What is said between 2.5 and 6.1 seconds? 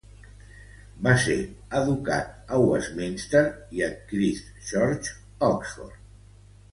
a Westminster i a Christ Church, Oxford.